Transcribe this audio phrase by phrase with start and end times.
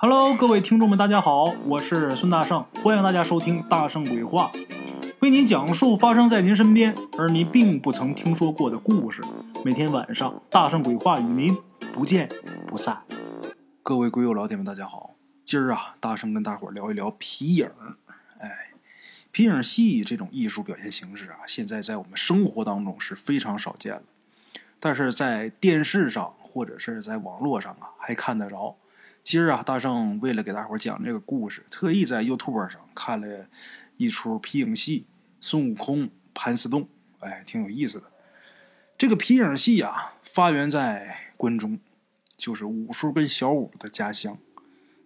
[0.00, 4.48] Hello，各位听众们，大家好，我是孙大圣，欢迎大家收听《大圣鬼话》，
[5.18, 9.20] 为您讲述发生在您身边而您并不曾听说过的故事。
[9.64, 11.52] 每天晚上，《大圣鬼话》与您
[11.92, 12.28] 不见
[12.68, 12.96] 不散。
[13.82, 15.16] 各位鬼友老铁们，大家好！
[15.44, 17.68] 今儿啊，大圣跟大伙儿聊一聊皮影。
[18.38, 18.70] 哎，
[19.32, 24.02] 皮影戏这种艺术表现形式啊，现在在我们生活当中是非常少见了，
[24.78, 28.76] 但是在电视上或者是在网络上啊，还看得着。
[29.30, 33.46] 今儿啊，大圣为了给大伙讲这个故事，特意在 YouTube 上看了
[33.98, 35.04] 一出皮影戏
[35.38, 36.84] 《孙悟空盘丝洞》，
[37.18, 38.10] 哎，挺有意思的。
[38.96, 41.78] 这个皮影戏啊，发源在关中，
[42.38, 44.38] 就是五叔跟小五的家乡。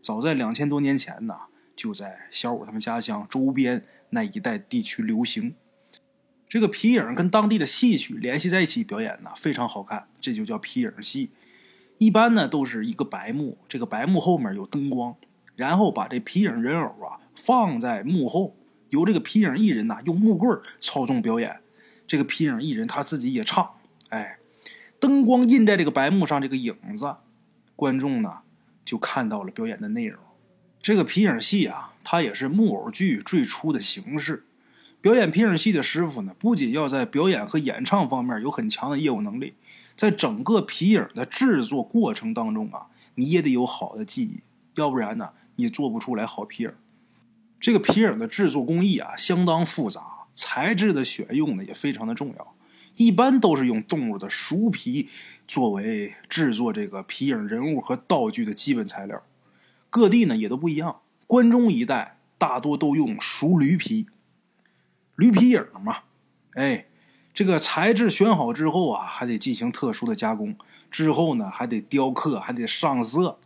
[0.00, 1.34] 早在两千多年前呢，
[1.74, 5.56] 就在小五他们家乡周边那一带地区流行。
[6.46, 11.32] 这个皮影跟当地的戏曲联系在一起表演呢，非常好看，这就叫皮影戏。
[11.98, 15.16] 一般呢都是一个白幕，这个白幕后面有灯光，
[15.54, 18.56] 然后把这皮影人偶啊放在幕后，
[18.90, 21.60] 由这个皮影艺人呐用木棍操纵表演。
[22.06, 23.76] 这个皮影艺人他自己也唱，
[24.10, 24.38] 哎，
[24.98, 27.16] 灯光印在这个白幕上，这个影子，
[27.76, 28.40] 观众呢
[28.84, 30.20] 就看到了表演的内容。
[30.80, 34.44] 这个皮影戏啊，它也是木偶剧最初的形式。
[35.00, 39.54] 表演皮影戏的师傅呢，不仅要在表演和演唱方面有很强的业务能力。
[39.94, 44.42] 在整个皮影的制作过程当中啊，你也得有好的技艺，
[44.76, 46.72] 要不然呢，你做不出来好皮影。
[47.60, 52.54] 这个皮影的制作工艺啊，相当复杂，材质的选用呢也非常的重要。
[52.96, 55.08] 一般都是用动物的熟皮
[55.46, 59.22] 作为制作这个皮影人物和道具的基本材料。
[59.88, 64.06] 各地呢也都不一样，关中一带大多都用熟驴皮，
[65.16, 65.98] 驴皮影嘛，
[66.54, 66.86] 哎。
[67.34, 70.54] 这个材质选好之后啊，还得进行特殊的加工。
[70.90, 73.38] 之后呢，还得雕刻，还得上色。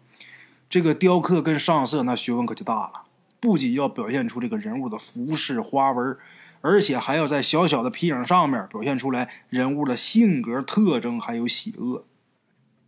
[0.69, 3.03] 这个雕刻跟上色那学问可就大了。
[3.39, 6.17] 不仅要表现出这个人物的服饰花纹，
[6.63, 12.05] 而且还要在小小的皮影上面表现出来人物的性格特征，还有喜恶。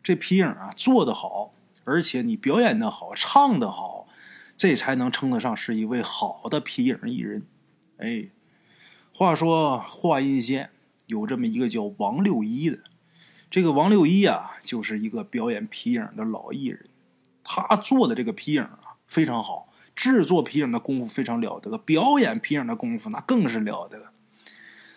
[0.02, 1.52] 这皮影啊，做得好，
[1.84, 4.08] 而且你表演的好，唱的好，
[4.56, 7.46] 这才能称得上是一位好的皮影艺人。
[7.98, 8.30] 哎，
[9.14, 10.70] 话说话音先。
[11.08, 12.78] 有这么一个叫王六一的，
[13.50, 16.86] 这个王六一啊，就是一个表演皮影的老艺人。
[17.42, 24.12] 他做的这个皮影啊，非常好，制作皮影的功夫非常了得，表演皮影的功夫那更是了得。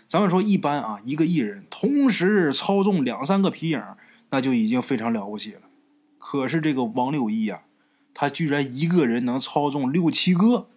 [0.10, 3.82] 咱们说一般啊，一个艺人同时操纵两三个皮影，
[4.32, 5.62] 那就已经非常了不起了。
[6.18, 7.62] 可是这个王六一啊，
[8.14, 10.68] 他居然一个人能操纵六七个。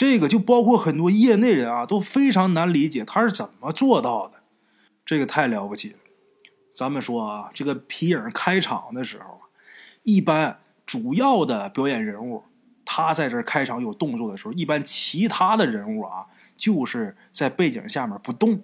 [0.00, 4.40] 这个就包括很多业内人啊都非常难理解他是怎么做到的，
[5.04, 5.98] 这个太了不起了。
[6.72, 9.38] 咱们说啊，这个皮影开场的时候
[10.02, 12.44] 一般主要的表演人物
[12.82, 18.62] 他在这开场有动作的时候，一般其他的人物啊就是在背景下面不动，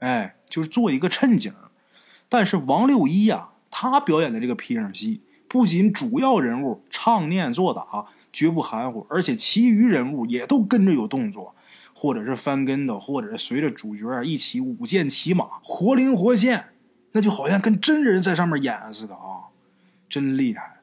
[0.00, 1.54] 哎，就是做一个衬景。
[2.28, 8.06] 但是王六一呀，他表演的这个皮影戏，不仅主要人物唱念做打。
[8.34, 11.54] 绝不含糊，而且其余人物也都跟着有动作，
[11.94, 16.70] 或者是翻跟头，或者是随着主角一起舞剑骑马，活灵活现，
[17.12, 19.54] 那就好像跟真人在上面演似的啊，
[20.08, 20.80] 真厉害！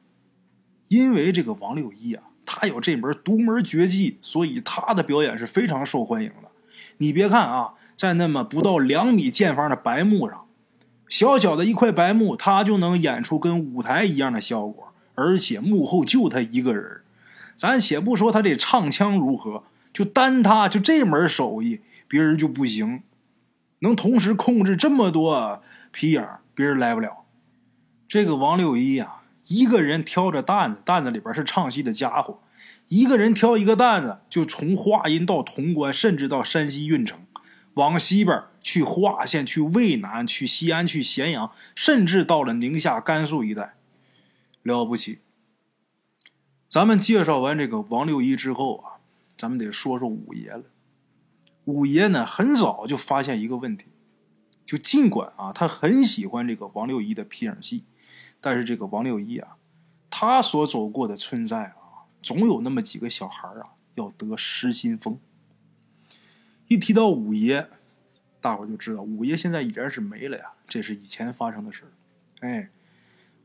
[0.88, 6.48] 因为这个王六一啊，他有这门独门绝技，所以他的表演是非常受欢迎的。
[6.96, 10.46] 你别看啊，在那么不到两米见方的白幕上，
[11.06, 17.01] 小小的一块白幕，他就能演出跟舞台一样的效果，而且幕后就他一个人。
[17.62, 19.62] 咱且不说他这唱腔如何，
[19.92, 23.04] 就单他就这门手艺，别人就不行。
[23.78, 25.62] 能同时控制这么多
[25.92, 27.24] 皮影，别人来不了。
[28.08, 32.40] 这个王六一呀，一个人挑着担子，担子里边是唱戏的家伙，
[32.88, 37.24] 一个人挑一个担子，就从华阴到潼关，甚至到山西运城，
[37.74, 43.76] 往西边去华县、去渭南、去西安、去咸阳，甚至到了宁夏、甘肃一带，
[44.64, 45.20] 了不起。
[46.72, 48.96] 咱们介绍完这个王六一之后啊，
[49.36, 50.64] 咱们得说说五爷了。
[51.66, 53.88] 五爷呢，很早就发现一个问题，
[54.64, 57.84] 就尽管啊，他很喜欢这个王六一的皮影戏，
[58.40, 59.58] 但是这个王六一啊，
[60.08, 65.20] 他所走过的村寨啊，总有那么几个小孩啊要得失心疯。
[66.68, 67.68] 一提到五爷，
[68.40, 71.92] 大伙就知道五爷现在已然是没了呀，这是以前发生的事
[72.40, 72.70] 哎，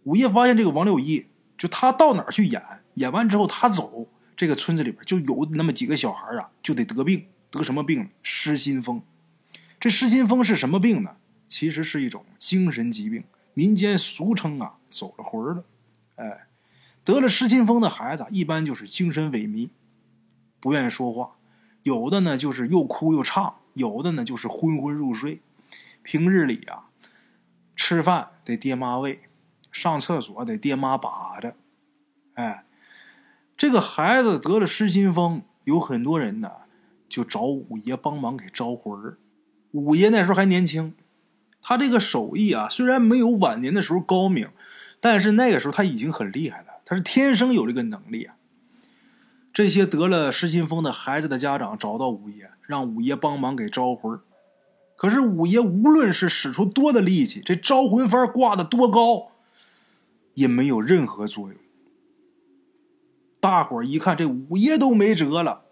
[0.05, 1.27] 五爷发现这个王六一，
[1.57, 2.61] 就他到哪儿去演。
[2.95, 8.09] 演完之后，他走，这个村子里边就有那么几个小孩啊，就得得病，得什么病？
[8.23, 9.01] 失心疯。
[9.79, 11.17] 这失心疯是什么病呢？
[11.47, 13.23] 其实是一种精神疾病，
[13.53, 15.63] 民间俗称啊，走了魂了。
[16.15, 16.47] 哎，
[17.03, 19.69] 得了失心疯的孩子，一般就是精神萎靡，
[20.59, 21.37] 不愿意说话；
[21.83, 25.41] 有的呢就是又哭又唱；有的呢就是昏昏入睡。
[26.01, 26.89] 平日里啊，
[27.75, 29.26] 吃饭得爹妈喂，
[29.79, 31.55] 上厕所得爹妈把着。
[32.33, 32.65] 哎，
[33.55, 36.49] 这个孩子得了失心疯，有很多人呢
[37.07, 39.19] 就找五爷帮忙给招魂儿。
[39.71, 40.95] 五爷那时候还年轻，
[41.61, 44.49] 他这个手艺啊，虽然没有晚年的时候高明，
[44.99, 46.81] 但是那个时候他已经很厉害了。
[46.83, 48.35] 他是天生有这个能力啊！
[49.53, 54.21] 这些得了失心疯的孩子的家长找到五爷，让五爷帮忙给招魂儿。
[54.95, 59.31] 可是五爷无论是使出多的力气，这招魂幡挂的多高，
[60.37, 61.57] 也没有任何作用。
[63.39, 65.65] 大伙儿一看，这五爷都没辙了，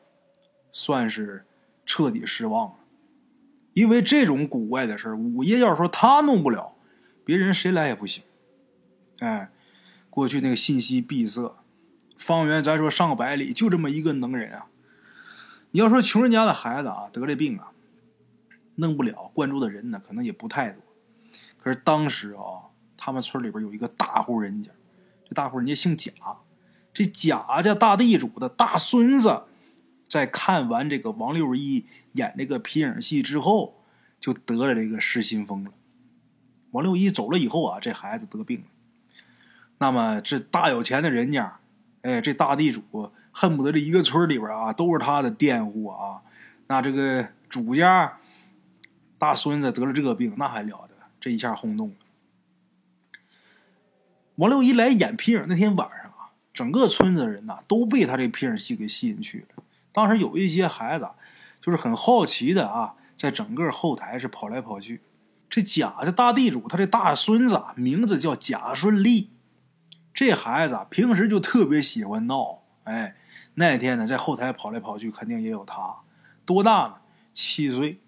[0.71, 1.45] 算是
[1.85, 2.75] 彻底失望了。
[3.73, 6.75] 因为这种古怪的事五爷要是说他弄不了，
[7.23, 8.23] 别人谁来也不行。
[9.19, 9.51] 哎。
[10.09, 11.57] 过去那个信息闭塞，
[12.17, 14.67] 方圆咱说上百里就这么一个能人啊！
[15.71, 17.73] 你要说穷人家的孩子啊得这病啊，
[18.75, 20.81] 弄不了，关注的人呢可能也不太多。
[21.57, 22.64] 可是当时啊，
[23.05, 24.71] 他们村里边有一个大户人家，
[25.29, 26.11] 这大户人家姓贾，
[26.91, 29.43] 这贾家大地主的大孙子，
[30.07, 33.83] 在看完这个王六一演这个皮影戏之后，
[34.19, 35.71] 就得了这个失心疯了。
[36.71, 38.65] 王六一走了以后啊，这孩子得病了。
[39.77, 41.59] 那么这大有钱的人家，
[42.01, 46.23] 哎，这大地主恨不得这一个村里边啊都是他的佃户啊。
[46.65, 48.17] 那这个主家
[49.19, 50.95] 大孙子得了这个病，那还了得？
[51.19, 51.95] 这一下轰动了。
[54.35, 59.63] 王六一来演皮影那天晚上啊，整个村子的人呐都被他这皮影戏给吸引去了。
[59.91, 61.09] 当时有一些孩子
[61.61, 65.01] 就是很好奇的啊，在整个后台是跑来跑去。
[65.49, 69.29] 这贾家大地主他这大孙子名字叫贾顺利。
[70.13, 73.15] 这孩子啊平时就特别喜欢闹，哎，
[73.53, 75.97] 那天呢在后台跑来跑去，肯定也有他。
[76.45, 76.95] 多大呢？
[77.31, 78.01] 七岁。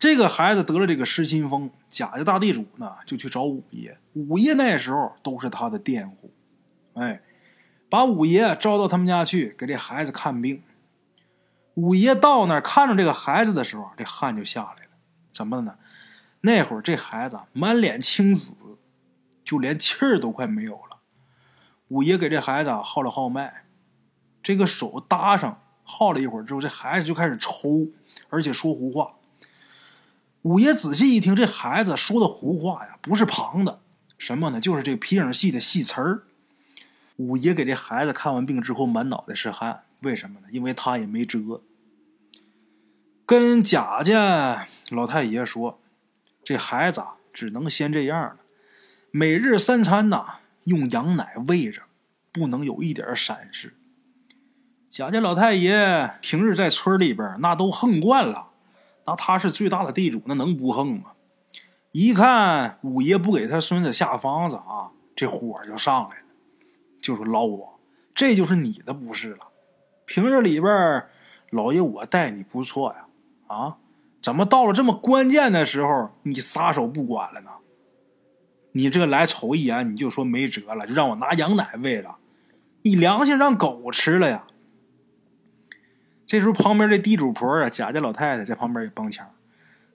[0.00, 4.00] 这个孩子得了这个失心疯，贾家大地主呢就去找五爷。
[4.14, 6.32] 五爷那时候都是他的佃户，
[6.94, 7.20] 哎，
[7.88, 10.62] 把五爷招到他们家去给这孩子看病。
[11.74, 14.90] 五爷到那儿看着这个孩子的时候，这汗就下来了。
[15.30, 15.76] 怎么的呢？
[16.40, 18.56] 那会儿这孩子满脸青紫。
[19.42, 21.00] 就连气儿都快没有了。
[21.88, 23.64] 五爷给这孩子号了号脉，
[24.40, 27.88] 这个手搭上，号了一会儿之后，这孩子就开始抽，
[28.28, 29.14] 而且说胡话。
[30.42, 33.80] 五爷仔细一听，这孩子说的胡话呀，不是旁的，
[34.16, 34.60] 什么呢？
[34.60, 36.22] 就是这皮影戏的戏词儿。
[37.16, 40.46] 五爷给这孩子看完病之后，满脑袋是汗，为什么呢？
[40.50, 41.60] 因为他也没辙。
[43.26, 45.78] 跟贾家老太爷说，
[46.42, 48.36] 这孩子啊只能先这样了。
[49.10, 51.82] 每日三餐呐，用羊奶喂着，
[52.32, 53.74] 不能有一点闪失。
[54.88, 58.49] 贾家老太爷平日在村里边那都横惯了，
[59.10, 61.10] 那他是最大的地主，那能不横吗？
[61.90, 66.26] 一看五爷不给他孙子下方子啊，这火就上来了，
[67.00, 67.70] 就说老五，
[68.14, 69.48] 这就是你的不是了。
[70.06, 71.06] 平日里边
[71.50, 73.06] 老爷我待你不错呀，
[73.48, 73.78] 啊，
[74.22, 77.50] 怎么到了这么关键的时候，你撒手不管了呢？
[78.70, 82.18] 你这来瞅一眼，你就说没辙了，就让我拿羊奶喂了，
[82.82, 84.44] 你良心让狗吃了呀？
[86.30, 89.34] 这时候旁边这地主婆啊，贾家老太太在旁边也帮腔，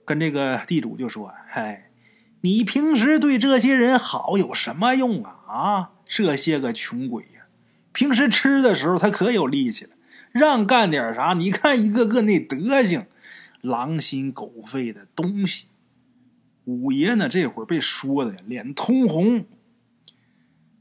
[0.04, 1.90] 跟这个地主就说：“嗨，
[2.42, 5.40] 你平时对这些人好有什么用啊？
[5.48, 7.46] 啊，这些个穷鬼呀，
[7.94, 9.92] 平时吃的时候他可有力气了，
[10.30, 13.06] 让干点啥，你看一个个那德行，
[13.62, 15.68] 狼心狗肺的东西。”
[16.66, 17.30] 五爷呢？
[17.30, 19.46] 这会儿被说的脸通红，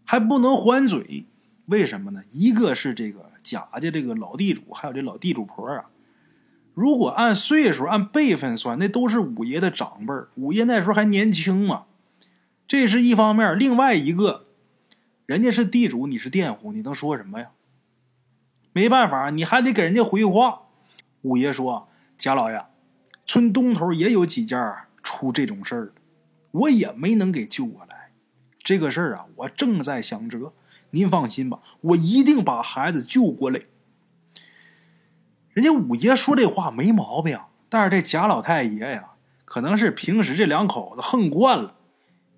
[0.04, 1.28] 还不能还嘴，
[1.68, 2.24] 为什么呢？
[2.32, 5.86] 一个是这个贾家这个老地主，还有这老地主婆啊。
[6.74, 11.86] 如果按岁数、按辈分算，那都是五爷的长辈五爷那时候还年轻嘛，
[12.68, 13.58] 这是一方面。
[13.58, 14.48] 另外一个，
[15.28, 17.52] 人家是地主，你是佃户，你能说什么呀？
[18.74, 20.64] 没办法，你还得给人家回话。
[21.22, 21.88] 五爷说
[22.18, 22.66] ：“贾老爷，
[23.26, 25.94] 村东头也有几家。”出这种事儿，
[26.50, 28.10] 我也没能给救过来。
[28.58, 30.52] 这个事儿啊，我正在想辙。
[30.96, 33.60] 您放心吧，我一定把孩子救过来。
[35.52, 39.12] 人家五爷说这话没毛病，但是这贾老太爷呀，
[39.44, 41.76] 可能是平时这两口子横惯了，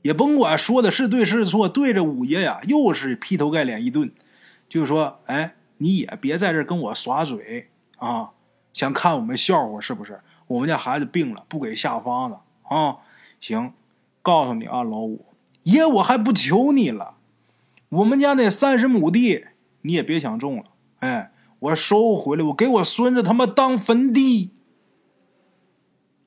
[0.01, 4.11] 也甭管说的是对是错，对着五爷呀，又是劈头盖脸一顿，
[4.67, 8.31] 就说：“哎，你也别在这跟我耍嘴啊，
[8.73, 10.21] 想看我们笑话是不是？
[10.47, 12.37] 我们家孩子病了，不给下方子。”
[12.69, 12.97] 啊，
[13.39, 13.73] 行，
[14.21, 15.25] 告诉你啊，老五
[15.63, 17.16] 爷，我还不求你了，
[17.89, 19.45] 我们家那三十亩地
[19.83, 20.65] 你也别想种了，
[20.99, 24.51] 哎，我收回来，我给我孙子他妈当坟地。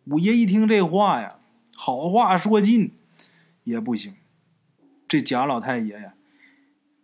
[0.06, 1.36] 五爷一听这话呀，
[1.76, 2.94] 好话说尽，
[3.64, 4.14] 也不行。
[5.06, 6.14] 这贾老太爷呀，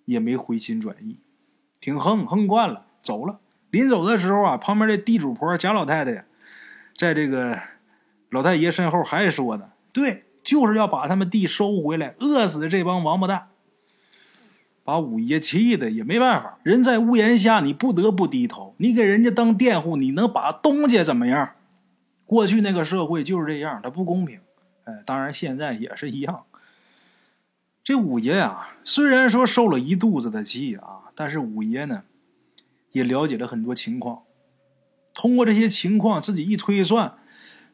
[0.07, 1.21] 也没回心转意，
[1.81, 3.41] 挺横横惯了，走了。
[3.71, 6.25] 临走的时候啊，旁边这地主婆贾老太太呀，
[6.97, 7.61] 在这个
[8.31, 13.49] 老太爷身后还说呢：“对，就是要把他们地收回来，饿死这帮王八蛋。”
[14.87, 18.77] 把五爷气的也没办法，人在屋檐下，你不得不低头。
[18.77, 21.55] 你给人家当佃户，你能把东家怎么样？
[22.25, 24.39] 过去那个社会就是这样，它不公平。
[24.85, 26.45] 哎，当然现在也是一样。
[27.83, 32.05] 这五爷啊，虽然说受了一肚子的气啊，但是五爷呢，
[32.93, 34.23] 也了解了很多情况。
[35.13, 37.15] 通过这些情况，自己一推算，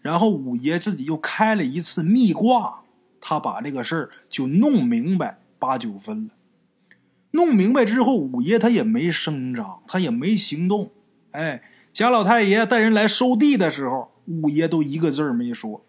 [0.01, 2.81] 然后五爷自己又开了一次密卦，
[3.21, 6.31] 他把这个事儿就弄明白八九分了。
[7.33, 10.93] 弄明白之后，五爷他也没声张，他也没行动。
[11.33, 11.63] 哎，
[11.93, 14.11] 贾老太爷带人来收地的时候。
[14.25, 15.85] 五爷都一个字儿没说，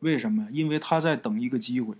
[0.00, 0.46] 为什么？
[0.52, 1.96] 因为他在等一个机会，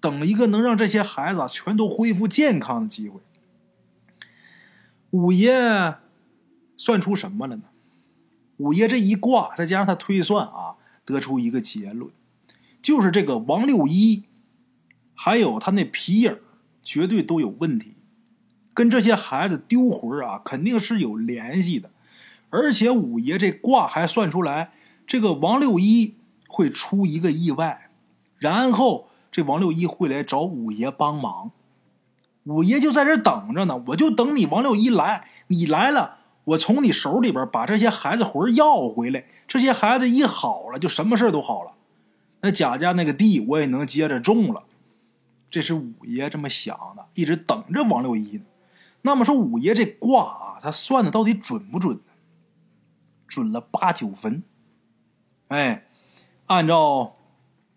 [0.00, 3.20] 等一个能让这些孩子全都恢复健康的机会。
[5.10, 5.96] 五爷
[6.76, 7.64] 算出什么了呢？
[8.58, 12.12] 五爷这一卦，再加上他推算啊，得出一个结论，
[12.80, 14.26] 就是这个王六一，
[15.12, 16.38] 还有他那皮影，
[16.84, 17.94] 绝对都有问题，
[18.74, 21.90] 跟这些孩子丢魂啊，肯定是有联系的。
[22.50, 24.72] 而且五爷这卦还算出来。
[25.06, 26.14] 这个王六一
[26.48, 27.90] 会出一个意外，
[28.38, 31.50] 然后这王六一会来找五爷帮忙，
[32.44, 33.82] 五爷就在这等着呢。
[33.88, 39.24] 我就等你王六一来，你来了，我从你手里边把这些孩子魂要回来。
[39.48, 41.72] 这些孩子一好了，就什么事都好了。
[42.42, 44.62] 那贾家那个地我也能接着种了。
[45.50, 48.44] 这是五爷这么想的，一直等着王六一呢。
[49.02, 52.02] 那么说五爷这卦啊，他算的到底准不准呢？
[53.26, 54.42] 准了八九分。
[55.48, 55.86] 哎，
[56.46, 57.16] 按照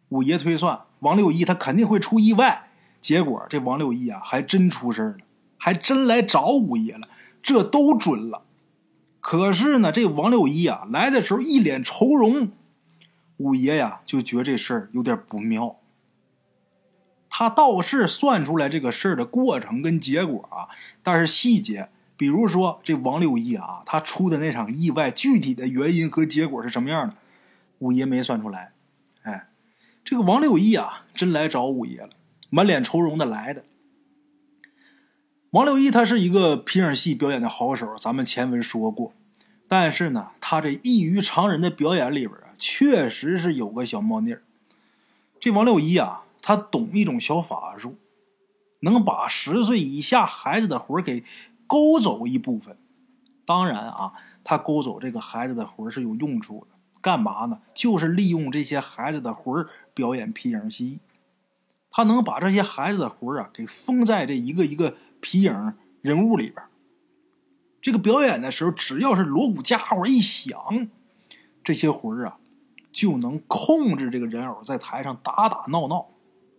[0.10, 2.70] 五爷推算，王六一他肯定会出意外。
[3.00, 5.18] 结果这王六一啊，还真出事了，
[5.58, 7.08] 还真来找五爷了，
[7.42, 8.46] 这都准了。
[9.20, 12.51] 可是呢，这王六一啊来的时候一脸愁容，
[13.38, 15.80] 五爷呀就觉这事儿有点不妙。
[17.36, 20.70] 他倒是算出来这个事儿的过程跟结果啊，
[21.02, 27.16] 但是细节，比如说这王六一啊，他出的那场意外，具体的原因和结果是什么样的？
[27.80, 28.74] 五爷没算出来，
[29.24, 29.48] 哎，
[30.06, 32.12] 这个王六一啊，真来找五爷了，
[32.52, 33.63] 满脸愁容的来的。
[35.50, 39.12] 王六一他是一个皮影戏表演的好手，咱们前文说过，
[39.68, 44.44] 但是呢，他这异于常人的表演里边啊，确实是有个小猫腻儿。
[45.40, 47.96] 这王六一啊，他懂一种小法术，
[48.82, 51.24] 能把十岁以下孩子的魂给
[51.66, 52.78] 勾走一部分。
[53.46, 56.78] 当然啊，他勾走这个孩子的魂是有用处的。
[57.02, 57.62] 干嘛呢？
[57.74, 61.00] 就是利用这些孩子的魂儿表演皮影戏。
[61.90, 66.64] 他能把这些孩子的魂儿啊给封在这一个一个皮影人物里边。
[67.82, 70.90] 这个表演的时候，只要是锣鼓家伙一响，
[71.64, 72.38] 这些魂儿啊
[72.92, 76.08] 就能控制这个人偶在台上打打闹闹、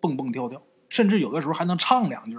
[0.04, 2.38] 蹦蹦跳跳，甚至有的时候还能唱两句。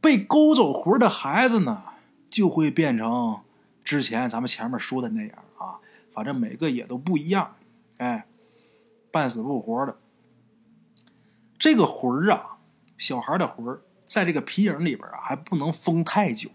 [0.00, 1.82] 被勾走魂的孩子呢，
[2.30, 3.42] 就会变成
[3.84, 5.80] 之前咱们前面说的那样啊。
[6.10, 7.56] 反正每个也都不一样，
[7.98, 8.26] 哎，
[9.10, 9.98] 半死不活的。
[11.58, 12.56] 这个魂儿啊，
[12.96, 16.48] 小孩的魂儿，在这个皮影里边啊，还不能封太久，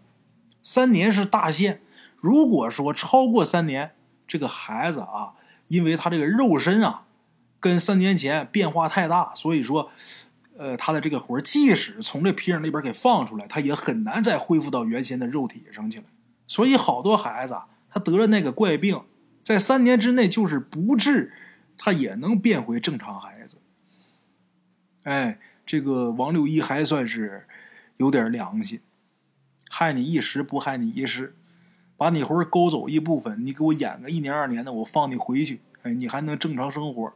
[0.64, 1.84] 三年是大限。
[2.18, 5.34] 如果说超过三年，这个孩子啊，
[5.68, 7.06] 因为他这个肉身啊，
[7.62, 9.90] 跟三年前变化太大，所以说，
[10.58, 16.06] 呃，他的这个魂，即使从这皮影里边给放出来，他也很难再恢复到原先的肉体上去了。
[16.48, 17.56] 所以好多孩子，
[17.90, 19.00] 他得了那个怪病。
[19.44, 21.34] 在三年之内，就是不治，
[21.78, 23.58] 他也能变回正常孩子。
[25.04, 27.48] 哎，这个王六一还算是
[27.98, 28.82] 有点良心，
[29.70, 31.36] 害你一时不害你一世，
[31.98, 37.14] 把你魂勾走一部分，你给我演个一年二年的，我放你回去，哎，你还能正常生活。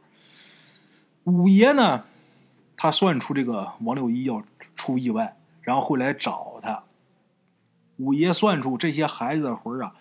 [1.26, 2.04] 五爷呢，
[2.76, 4.42] 他算出这个王六一要
[4.74, 6.84] 出意外，然后会来找他。
[7.98, 9.94] 五爷算出这些孩子的魂啊。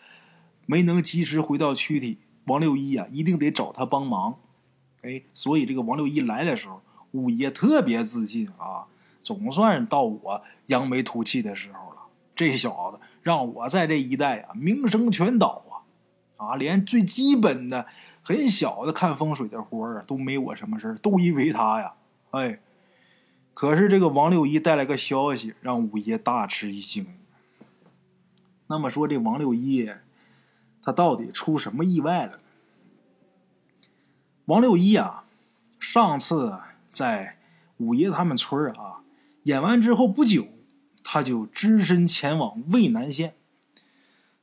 [0.68, 2.18] 没能及时回到躯体，
[2.48, 4.40] 王六一啊，一定得找他帮忙。
[5.04, 8.88] 哎，所以这个王六一来的时候，五爷特别自信啊，
[9.22, 12.02] 总算到我扬眉吐气的时候了。
[12.36, 15.86] 这小子让我在这一带啊名声全倒啊，
[16.38, 17.86] 啊，连最基本的
[18.28, 21.94] 很小的看风水的活儿都没我什么事都因为他呀。
[22.32, 22.60] 哎，
[23.54, 27.06] 可是这个王六一带来个消息，让五爷大吃一惊。
[28.66, 29.92] 那么说这王六一，
[30.82, 32.40] 他到底出什么意外了？
[34.46, 35.26] 王六一啊，
[35.80, 37.38] 上次在
[37.78, 39.04] 五爷他们村啊
[39.44, 40.48] 演完之后不久，
[41.04, 43.36] 他就只身前往渭南县。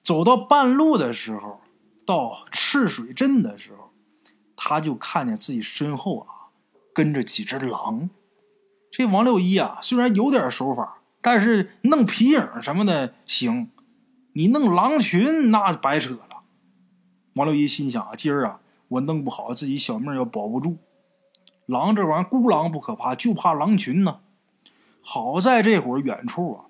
[0.00, 1.61] 走到半路的时候，
[2.04, 3.90] 到赤水镇的时候，
[4.56, 6.26] 他就看见自己身后啊
[6.92, 8.10] 跟着几只狼。
[8.90, 13.70] 这王六一啊，虽然有点手法，但是弄皮影什么的行，
[14.34, 16.42] 你弄狼群那白扯了。
[17.36, 20.76] 王六一心想啊，今儿啊，我弄不好自己小命要保不住。
[21.64, 24.20] 狼这玩意儿，孤狼不可怕，就怕狼群呢。
[25.00, 26.66] 好在这会儿远处啊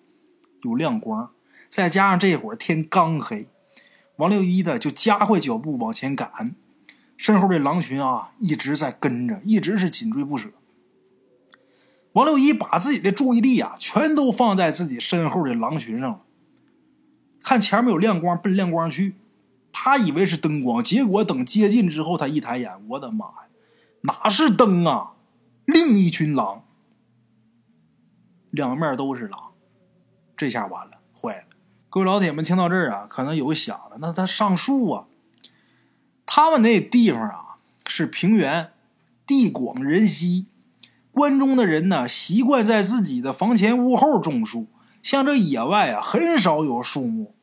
[0.62, 1.32] 有亮光，
[1.68, 3.48] 再加上这会儿天刚黑，
[4.16, 6.54] 王六一的就加快脚步往前赶。
[7.16, 10.50] 身后这狼群啊一直在跟着，一直是紧追不舍。
[12.12, 16.22] 王六一把自己的注意力啊，全都放在自己身后的狼群上了。
[17.42, 19.14] 看前面有亮光，奔亮光去。
[19.72, 23.48] 他以为是灯光，结果等接近之后，他一抬眼，我的妈呀，
[24.02, 25.12] 哪是灯啊？
[25.64, 26.64] 另一群狼，
[28.50, 29.52] 两面都是狼，
[30.36, 31.44] 这下完了，坏了！
[31.92, 35.04] 各位老铁们听到这儿啊，可能有想的，那他上树啊？
[36.24, 38.72] 他们那地方啊是平原，
[39.26, 40.46] 地广人稀。
[41.10, 44.68] 关中的人呢，习惯在自己的房前屋后种树，
[45.02, 47.34] 像这野外啊，很少有树木，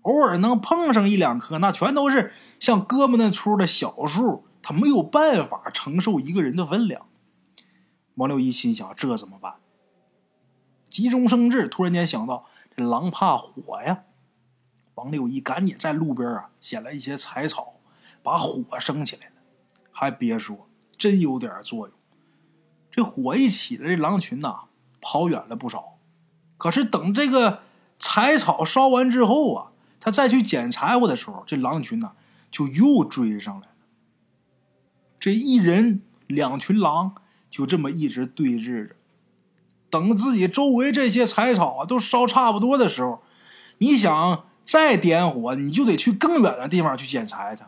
[0.00, 7.06] 偶尔能碰上一两棵，那全都是像胳膊那粗的小树，他没有办法承受一个人的分量。
[8.16, 9.54] 王六一心想：这怎么办？
[10.88, 12.44] 急中生智，突然间想到，
[12.76, 14.04] 这狼怕火呀。
[14.94, 17.80] 王六一赶紧在路边啊捡了一些柴草，
[18.22, 19.32] 把火生起来了。
[19.90, 21.96] 还别说，真有点作用。
[22.90, 24.64] 这火一起了，这狼群呐
[25.00, 25.98] 跑远了不少。
[26.58, 27.62] 可是等这个
[27.98, 32.12] 柴草烧完之后啊，他再去捡柴火的时候，这狼群呐
[32.50, 33.74] 就又追上来了。
[35.18, 37.14] 这一人两群狼
[37.48, 38.96] 就这么一直对峙着。
[39.92, 43.20] 等自己周围这些柴草啊都烧差不多的时候，
[43.76, 47.62] 你想再点火，你就得去更远的地方去捡柴去。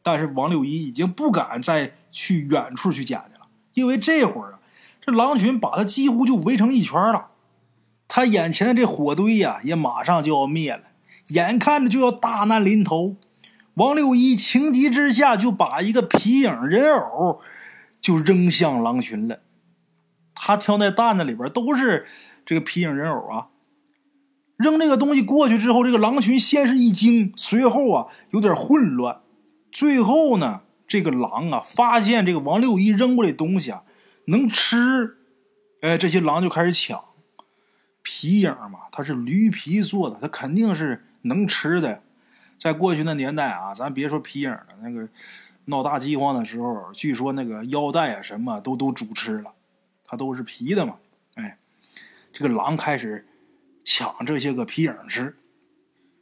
[0.00, 4.58] 但是王六一已经不敢再去远处去捡去了，因为这会儿啊，
[5.00, 7.30] 这狼群把他几乎就围成一圈了。
[8.06, 10.82] 他眼前的这火堆呀，也马上就要灭了，
[11.30, 13.16] 眼看着就要大难临头。
[13.74, 17.40] 王六一情急之下就把一个皮影人偶
[18.00, 19.40] 就扔向狼群了。
[20.46, 22.06] 他挑那担子里边都是
[22.44, 23.48] 这个皮影人偶啊，
[24.56, 29.22] 扔这个东西过去之后，这个狼群先是一惊，随后啊有点混乱，
[29.72, 33.82] 最后呢，这个狼啊发现这个王六一扔过来东西啊
[34.26, 35.16] 能吃，
[35.80, 37.02] 哎，这些狼就开始抢
[38.02, 42.04] 皮影嘛，它是驴皮做的，它肯定是能吃的。
[42.56, 45.08] 在过去那年代啊，咱别说皮影了，那个
[45.64, 49.54] 闹大饥荒的时候，据说那个腰带啊什么都都煮吃了。
[50.06, 50.96] 它都是皮的嘛，
[51.34, 51.58] 哎，
[52.32, 53.26] 这个狼开始
[53.84, 55.36] 抢这些个皮影吃，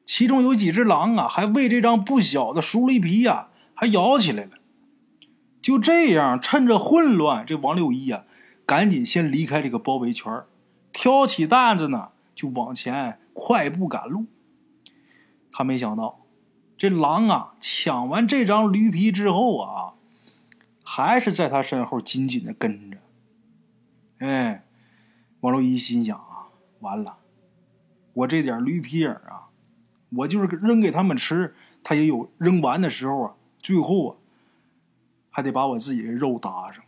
[0.05, 4.53] 其中有几只狼啊，还为这张不小的熟驴皮呀，还咬起来了。
[5.61, 8.25] 就这样，趁着混乱，这王六一啊，
[8.67, 10.45] 赶紧先离开这个包围圈，
[10.93, 14.27] 挑起担子呢，就往前快步赶路。
[15.51, 16.27] 他没想到，
[16.77, 19.95] 这狼啊，抢完这张驴皮之后啊，
[20.83, 22.99] 还是在他身后紧紧的跟着。
[24.25, 24.65] 哎，
[25.41, 26.49] 王洛一心想啊，
[26.81, 27.19] 完了，
[28.15, 29.51] 我这点驴皮影啊，
[30.09, 33.35] 我就是扔给他们吃，他也有扔完的时候啊。
[33.59, 34.17] 最后啊，
[35.29, 36.83] 还得把我自己的肉搭上，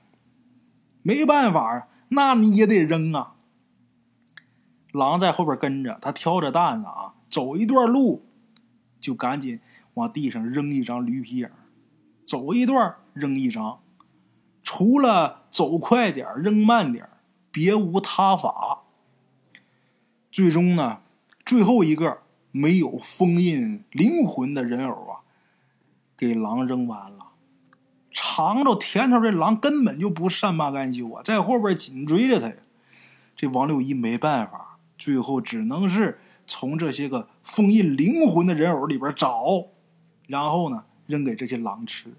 [1.03, 3.35] 没办法啊，那你也得扔啊。
[4.93, 8.25] 狼在后边跟着，他挑着担子啊，走一段路，
[8.99, 9.61] 就赶紧
[9.93, 11.51] 往地上扔一张驴皮影，
[12.25, 13.83] 走一段扔一张，
[14.63, 17.07] 除了走快点扔慢点
[17.57, 18.83] 别无他法。
[20.31, 21.01] 最终呢，
[21.43, 22.19] 最后一个
[22.53, 25.25] 没有封印灵魂的人偶啊，
[26.19, 27.29] 给狼扔完了。
[28.11, 32.57] 尝着甜头，这狼根本就不善罢甘休啊，在后边紧追着他呀。
[33.35, 39.69] 这王六一没办法，最后只能是从这些个封印灵魂的人偶里边找，
[40.27, 42.13] 然后呢，扔给这些狼吃。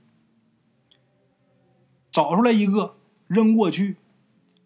[2.10, 2.96] 找出来一个，
[3.28, 3.98] 扔过去。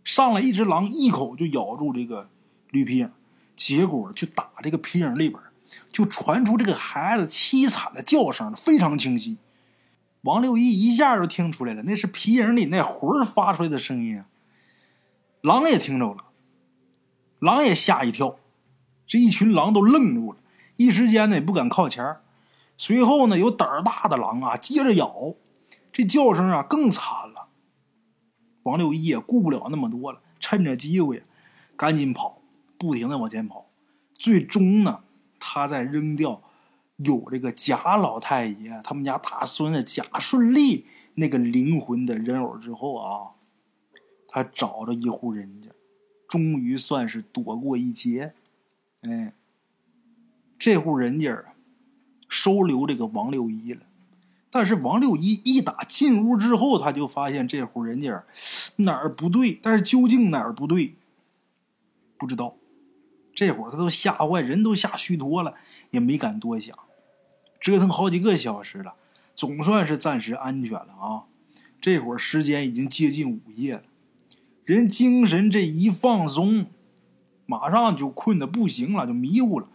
[0.04, 2.30] 上来一只狼，一口就咬住这个
[2.70, 3.12] 驴皮影，
[3.56, 5.42] 结果就打这个皮影里边，
[5.92, 9.38] 就传出这个孩子凄惨的叫声，非常清晰。
[10.22, 14.26] 王六一一下就听出来了，那是皮影里那魂发出来的声音啊！
[15.42, 16.26] 狼也听着了，
[17.40, 18.36] 狼也吓一跳，
[19.08, 20.40] 这一群狼都愣住了，
[20.76, 22.18] 一时间呢也不敢靠前
[22.78, 25.36] 随后呢，有胆儿大的狼啊接着咬，
[25.92, 27.48] 这叫声啊更惨了。
[28.64, 31.24] 王六一也顾不了那么多了，趁着机会
[31.76, 32.42] 赶紧跑，
[32.78, 33.70] 不停的往前跑。
[34.14, 35.04] 最终呢，
[35.40, 36.44] 他在扔掉
[36.98, 43.32] 有这个贾老太爷他们家大孙子贾顺利那个灵魂的人偶之后啊。
[44.34, 45.68] 他找着一户人家，
[46.26, 48.34] 终于算是躲过一劫。
[49.02, 49.34] 哎，
[50.58, 51.54] 这户人家，
[52.30, 53.82] 收留这个王六一了。
[54.52, 58.24] 但是王六一一打进屋之后，他就发现这户人家
[58.76, 60.96] 哪儿不对，但是究竟哪儿不对，
[62.18, 62.58] 不知道。
[63.34, 65.56] 这会儿他都吓坏，人都吓虚脱了，
[65.92, 66.78] 也没敢多想。
[67.60, 68.96] 折腾好几个小时了，
[69.34, 71.24] 总算是暂时安全了啊。
[71.80, 73.84] 这会儿时间已经接近午夜了。
[74.66, 76.68] 人精神这一放松，
[77.46, 79.68] 马上就困得不行了，就迷糊了。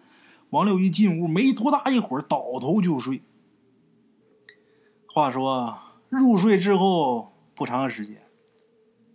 [0.51, 3.23] 王六一进屋没多大一会儿，倒头就睡。
[5.17, 5.79] 话说
[6.11, 8.21] 入睡之后不长时间，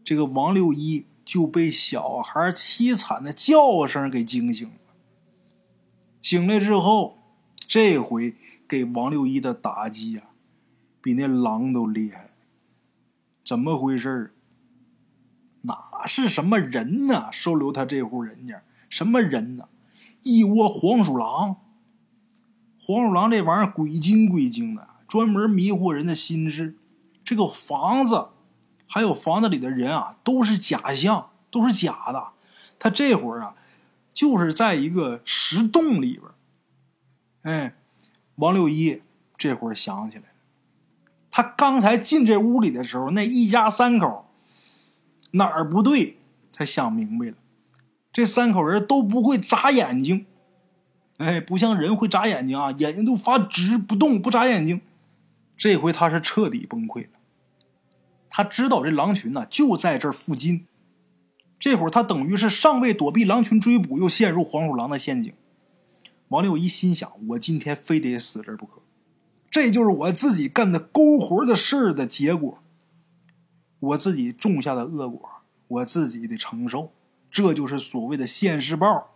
[0.04, 4.96] 这个王六一就被小孩凄惨的叫声给惊醒了。
[6.20, 7.20] 醒来之后，
[7.68, 8.36] 这回
[8.68, 10.24] 给王六一的打击呀，
[11.04, 12.32] 比那狼都厉害。
[13.46, 14.34] 怎么回事
[15.62, 17.32] 哪是什么人呢？
[17.32, 19.70] 收留他这户人家，什么人呢？
[20.24, 21.58] 一窝黄鼠狼。
[22.80, 26.78] 黄鼠狼这玩意儿鬼精鬼精的，专门迷惑人的心智。
[27.22, 28.30] 这个房子，
[28.88, 32.30] 还有房子里的人啊，都是假象，都是假的。
[32.80, 33.56] 他这会儿啊，
[34.14, 36.24] 就是在一个石洞里边。
[37.42, 37.76] 哎，
[38.36, 39.02] 王六一
[39.36, 40.30] 这会儿想起来了，
[41.30, 44.30] 他刚才进这屋里的时候，那一家三口。
[45.32, 46.20] 哪儿不对？
[46.54, 47.34] 他想明白了，
[48.14, 50.26] 这三口人都不会眨眼睛，
[51.18, 54.80] 哎，不像人会眨眼睛啊，眼睛都发直不动，不眨眼睛。
[55.62, 57.20] 这回他是彻底崩溃了。
[58.32, 60.66] 他知道这狼群呢就在这附近，
[61.60, 65.32] 这会儿他等于是尚未躲避狼群追捕，又陷入黄鼠狼的陷阱。
[66.30, 68.82] 王六一心想：我今天非得死这不可，
[69.52, 72.58] 这就是我自己干的勾活的事儿的结果。
[73.82, 75.30] 我自己种下的恶果，
[75.68, 76.92] 我自己得承受，
[77.30, 79.11] 这就是所谓的现世报。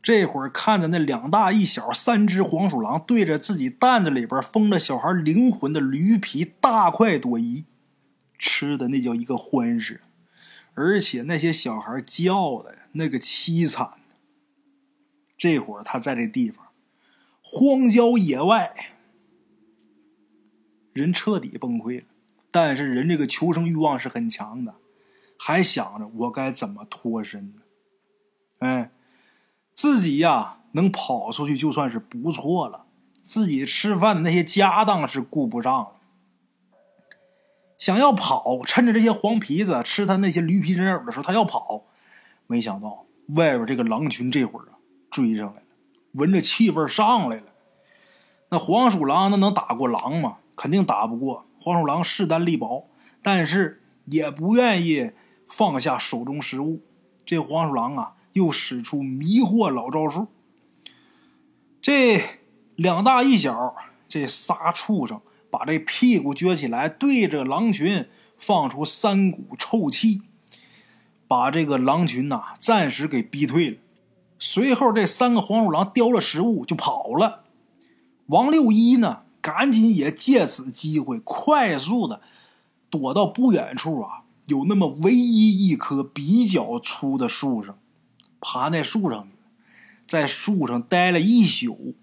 [0.00, 7.64] 这会儿看着那两大一小三只黄鼠狼对着自己担子里边封着小孩灵魂的驴皮大快朵颐，
[8.38, 10.00] 吃的那叫一个欢实，
[10.74, 13.94] 而且那些小孩叫的那个凄惨。
[15.36, 16.68] 这会儿他在这地方，
[17.42, 18.72] 荒郊野外，
[20.92, 22.06] 人彻底崩溃了。
[22.50, 24.76] 但是人这个求生欲望是很强的，
[25.38, 27.62] 还想着我该怎么脱身呢？
[28.60, 28.90] 哎，
[29.78, 32.86] 自己呀能跑出去就算是不错了，
[33.22, 35.92] 自己吃饭那些家当是顾不上了。
[37.78, 41.84] 想要跑，趁着这些黄皮子吃他那些驴皮人偶的时候，他要跑，
[42.48, 45.66] 没想到外边这个狼群这会儿啊追上来了，
[46.14, 47.44] 闻着气味上来了。
[48.50, 50.38] 那黄鼠狼那能打过狼吗？
[50.56, 51.46] 肯定打不过。
[51.60, 52.88] 黄鼠狼势单力薄，
[53.22, 55.12] 但是也不愿意
[55.48, 56.82] 放下手中食物。
[57.24, 60.28] 这黄鼠狼啊，又使出迷惑老招数。
[61.82, 62.22] 这
[62.76, 63.74] 两大一小，
[64.08, 65.20] 这仨畜生
[65.50, 70.22] 把这屁股撅起来，对着狼群放出三股臭气，
[71.26, 73.76] 把这个狼群呐暂时给逼退了。
[74.38, 77.44] 随后，这三个黄鼠狼叼了食物就跑了。
[78.26, 79.24] 王六一呢？
[79.40, 82.20] 赶紧也借此机会快速的
[82.90, 87.78] 躲到不远处啊，有那么唯一一棵比较粗的树上，
[88.40, 89.30] 爬那树上去，
[90.06, 91.94] 在树上待了一宿，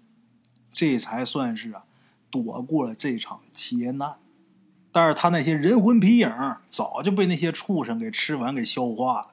[0.70, 1.84] 这才算是啊
[2.30, 4.18] 躲过了这场劫难。
[4.92, 6.32] 但是他那些人魂皮影
[6.66, 9.28] 早就被那些畜生给吃完给消化了。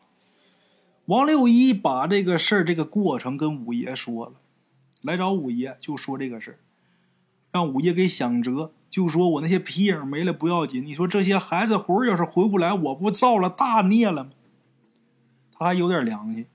[1.05, 4.33] 王六一把这个事儿这个过程跟五爷说了，
[5.01, 6.59] 来找五爷就说这个事儿。
[7.51, 14.31] 让五爷给想辙，就说我那些皮影没了不要紧，你说这些孩子魂要是回不来，我不造了大孽了吗？
[15.51, 16.47] 他还有点良心。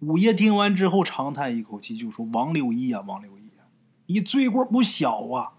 [0.00, 3.64] 五爷听完之后长叹一口气，就说：“王六一啊，王六一啊，
[4.06, 5.54] 你罪过不小啊！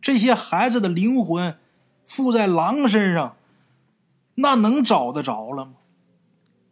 [0.00, 1.58] 这些孩子的灵魂
[2.06, 3.36] 附在狼身上，
[4.36, 5.72] 那能找得着了吗？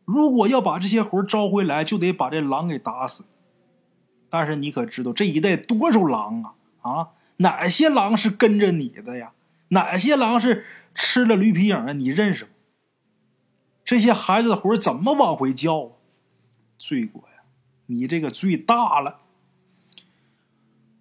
[0.06, 3.26] 如果要把这些魂招回来，就得把这狼给打死。
[4.30, 9.32] 但是你可知道这一带多少狼啊？”啊，哪些狼是跟着你的呀？
[9.68, 11.92] 哪些狼是吃了驴皮影的？
[11.92, 12.50] 你认识吗？
[13.84, 15.92] 这些孩子的魂怎么往回叫啊？
[16.78, 17.42] 罪过呀！
[17.86, 19.22] 你这个罪大了。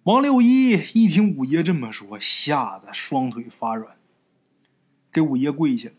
[0.04, 3.96] 王六一一听五爷这么说，吓得双腿发软，
[5.12, 5.90] 给五爷跪下。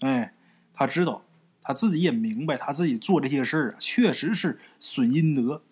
[0.00, 0.34] 哎，
[0.72, 1.24] 他知道，
[1.60, 5.64] 他自己也明白，他自己做这些事儿啊，确实是损阴德，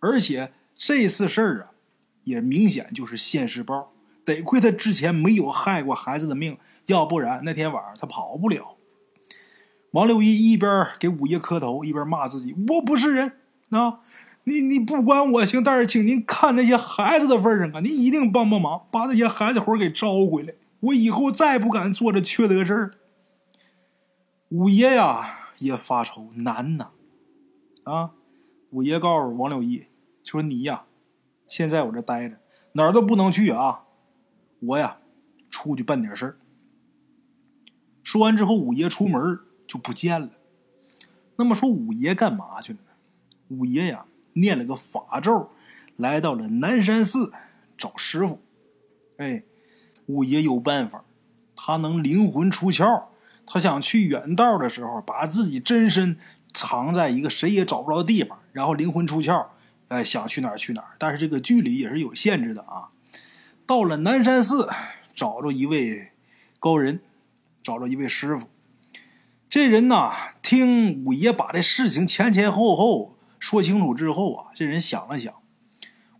[0.00, 1.70] 而且这次事儿啊，
[2.24, 3.92] 也明显就是现世报。
[4.24, 8.76] 得亏他之前没有害过孩子的命，要不然那天晚上他跑不了。
[9.92, 13.32] 王六一一边给五爷磕头，一边骂自己：“我不是人
[13.70, 14.00] 啊！
[14.44, 20.54] 你你不管我行，但是请您看那些孩子的份上啊，您一定帮帮忙，把那些孩子魂给招回来。
[20.80, 22.90] 我以后再不敢做这缺德事儿。”
[24.50, 26.90] 五爷呀也发愁难呐，
[27.84, 28.12] 啊！
[28.70, 29.86] 五爷告诉王六一
[30.22, 30.84] 说：“你呀，
[31.46, 32.36] 先在我这待着，
[32.72, 33.82] 哪儿都不能去啊！
[34.60, 34.98] 我呀，
[35.48, 36.36] 出去办点事儿。”
[38.02, 40.30] 说完之后，五爷出门就不见了。
[41.36, 42.90] 那么说，五爷干嘛去了呢？
[43.46, 45.52] 五爷呀，念了个法咒，
[45.94, 47.32] 来到了南山寺
[47.78, 48.42] 找师傅。
[49.18, 49.44] 哎，
[50.06, 51.04] 五爷有办法，
[51.54, 53.04] 他能灵魂出窍。
[53.46, 56.18] 他想去远道的时候，把自己真身
[56.52, 59.46] 藏在一个谁也找不着的地方，然后灵魂出窍，
[59.86, 60.96] 哎，想去哪儿去哪儿。
[60.98, 62.90] 但是这个距离也是有限制的啊。
[63.66, 64.68] 到了南山寺，
[65.14, 66.10] 找着一位
[66.58, 67.00] 高人，
[67.62, 68.48] 找着一位师傅。
[69.50, 75.34] 这人呐，听五爷把这事情前前后后说清楚之后啊，这人想了想，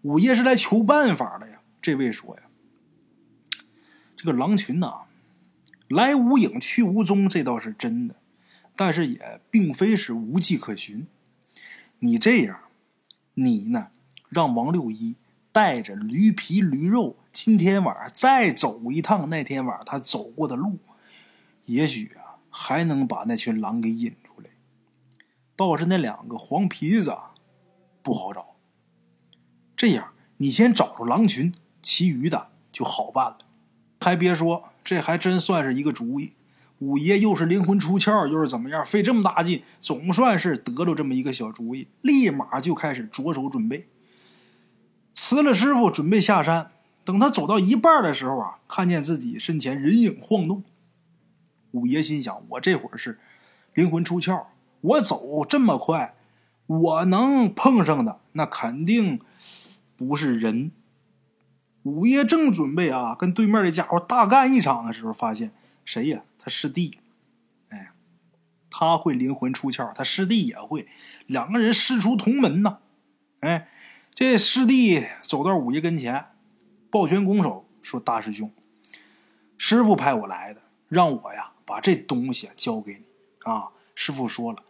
[0.03, 1.61] 五爷是来求办法的呀。
[1.81, 2.43] 这位说呀，
[4.17, 5.03] 这个狼群呐。
[5.89, 8.15] 来无影去无踪，这倒是真的，
[8.77, 11.09] 但是也并非是无迹可寻。
[11.99, 12.61] 你这样，
[13.35, 13.89] 你呢，
[14.29, 15.17] 让王六一
[15.51, 20.79] 带着驴皮驴肉，今天晚上再走一趟那天晚上他走过的路，
[21.65, 22.17] 也许，
[22.51, 24.51] 还能把那群狼给引出来。
[25.57, 27.17] 倒是那两个黄皮子
[28.03, 28.57] 不好找。
[29.77, 33.39] 这样，你先找着狼群，其余的就好办了。
[34.01, 34.65] 还别说。
[34.83, 36.33] 这还真算是一个主意，
[36.79, 43.89] 五爷又是灵魂出窍，又是怎么样，费这么大劲，总算是得了这么一个小主意，立马就开始着手准备。
[45.13, 46.71] 辞了师傅，准备下山。
[47.05, 50.65] 等他走到一半的时候啊，看见自己身前人影晃动。
[51.73, 53.19] 五爷心想：我这会儿是
[53.75, 54.47] 灵魂出窍，
[54.81, 56.15] 我走这么快，
[56.67, 59.21] 我能碰上的那肯定
[59.97, 60.73] 不是人。
[61.83, 65.53] 五爷正准备啊跟对面的家伙大干一场的时候，发现
[65.85, 66.23] 谁呀？
[66.39, 66.99] 他师弟，
[67.71, 67.93] 哎，
[68.71, 70.89] 他会灵魂出窍，他师弟也会，
[71.27, 72.79] 两个人师出同门呐。
[73.41, 73.69] 哎，
[74.15, 76.27] 这师弟走到五爷跟前，
[76.91, 78.53] 抱拳拱手说：“大师兄，
[79.57, 83.05] 师傅派我来的，让我呀把这东西交给你
[83.45, 83.69] 啊。
[83.95, 84.65] 师傅说了，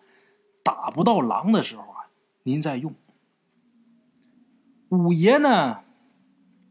[0.63, 2.11] 打不到狼的时候啊，
[2.43, 2.95] 您再用。”
[4.91, 5.85] 五爷呢？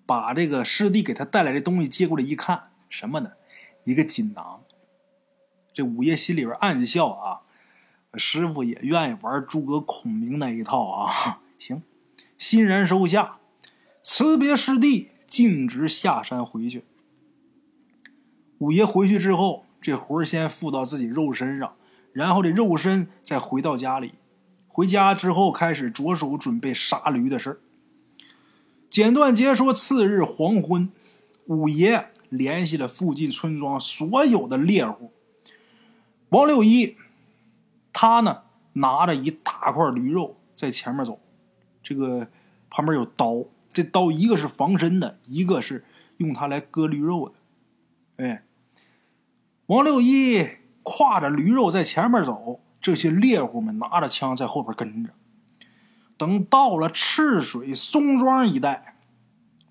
[0.05, 3.31] 把这个师弟给他带来的东西接过来一看，什么呢？
[3.85, 4.63] 一个锦囊。
[5.73, 7.41] 这五爷心里边暗笑啊，
[8.15, 11.41] 师傅也愿意玩诸葛孔明那一套啊。
[11.57, 11.81] 行，
[12.37, 13.39] 欣然收下，
[14.01, 16.83] 辞别师弟，径直下山回去。
[18.57, 21.75] 五爷回去之后，这魂先附到自己肉身上，
[22.11, 24.15] 然后这肉身再回到家里。
[24.67, 27.59] 回家之后，开始着手准备杀驴的事儿。
[28.89, 30.91] 简短截说：次日黄昏，
[31.45, 35.11] 五爷联系了附近村庄所有的猎户。
[36.29, 36.95] 王六一，
[37.91, 41.19] 他呢拿着一大块驴肉在前面走，
[41.81, 42.29] 这个
[42.69, 45.83] 旁边有刀，这刀一个是防身的，一个是
[46.17, 48.23] 用它来割驴肉的。
[48.23, 48.43] 哎，
[49.69, 50.47] 王六一
[50.83, 55.11] 挎着驴肉在前面走，这些猎户们拿着枪在后边跟着。
[56.17, 58.95] 等到了赤水松庄一带，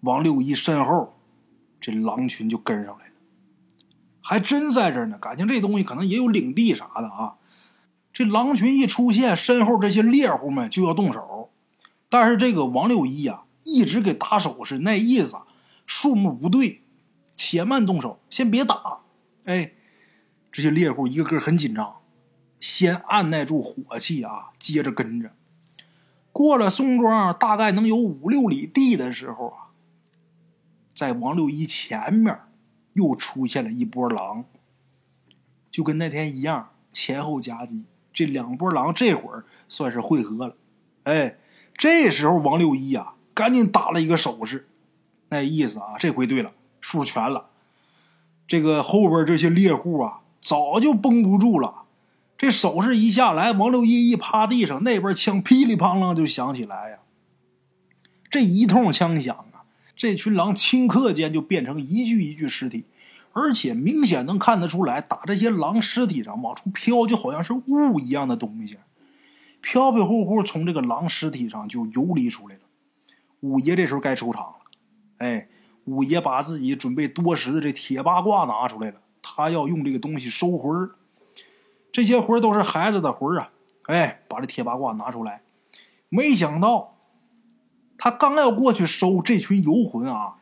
[0.03, 1.19] 王六一身后，
[1.81, 3.13] 这狼群就跟上来了，
[4.21, 5.19] 还真在这儿呢。
[5.19, 7.35] 感情这东西可能也有领地啥的啊。
[8.13, 11.51] 这狼群一出现，身后这些猎户们就要动手，
[12.09, 15.39] 但是这个王六一呀，一直给打手势，那意思
[15.85, 16.83] 数目不对，
[17.35, 19.01] 且慢动手，先别打。
[19.45, 19.73] 哎，
[20.51, 21.97] 这些猎户一个个很紧张，
[22.59, 25.33] 先按耐住火气啊，接着跟着。
[26.33, 29.75] 过了松庄，大概能有五六里地的时候啊，
[30.95, 32.39] 在王六一前面
[32.93, 34.45] 又出现了一波狼，
[35.71, 37.85] 就跟那天一样，前后夹击。
[38.13, 40.57] 这两波狼这会儿算是汇合了。
[41.05, 41.39] 哎，
[41.77, 44.67] 这时候王六一啊，赶紧打了一个手势，
[45.29, 47.51] 那意思啊，这回对了，数全了。
[48.49, 51.85] 这个后边这些猎户啊，早就绷不住了，
[52.37, 56.99] 这手势一下来，王六一一趴地上，那边枪噼里啪啦就响起来呀。
[58.31, 59.65] 这一通枪响啊，
[59.97, 62.85] 这群狼顷刻间就变成一具一具尸体，
[63.33, 68.79] 而且明显能看得出来，打这些狼尸体上往出飘，就好像是雾一样的东西，
[69.61, 72.61] 飘飘忽忽从这个狼尸体上就游离出来了。
[73.41, 74.55] 五爷这时候该出场了，
[75.19, 75.49] 哎，
[75.85, 79.01] 五爷把自己准备多时的这铁八卦拿出来了，
[79.37, 80.91] 他要用这个东西收魂儿。
[81.93, 83.51] 这些魂儿都是孩子的魂儿啊！
[83.85, 85.43] 哎，把这铁八卦拿出来，
[86.09, 86.97] 没想到
[87.99, 90.37] 他刚要过去收这群游魂啊，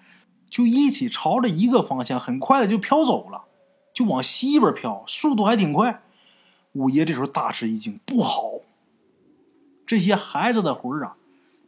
[0.48, 3.44] 就一起朝着一个方向，很快的就飘走了，
[3.92, 6.02] 就往西边飘，速度还挺快。
[6.72, 8.42] 五爷这时候大吃一惊，不好！
[9.86, 11.16] 这些孩子的魂儿啊，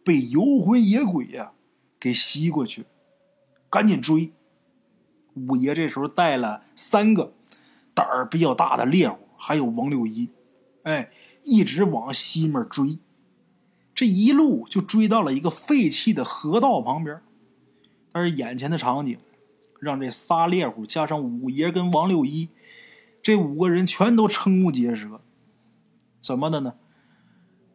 [0.05, 1.53] 被游魂野鬼呀
[1.99, 2.85] 给吸过去，
[3.71, 4.33] 赶紧追！
[5.47, 7.35] 五爷这时候带了三个
[7.95, 9.29] 胆儿比较大的猎户。
[9.37, 10.31] 还有王六一，
[10.83, 11.11] 哎，
[11.45, 12.99] 一直往西面追，
[13.95, 17.21] 这一路就追到了一个废弃的河道旁边。
[18.11, 19.17] 但是眼前的场景，
[19.79, 22.49] 让这仨猎户加上五爷跟王六一，
[23.23, 25.21] 这五个人全都瞠目结舌。
[26.21, 26.75] 怎么的呢？